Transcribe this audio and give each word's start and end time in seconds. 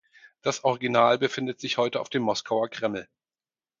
Das 0.41 0.63
Original 0.63 1.19
befindet 1.19 1.59
sich 1.59 1.77
heute 1.77 1.99
auf 1.99 2.09
dem 2.09 2.23
Moskauer 2.23 2.69
Kreml. 2.69 3.07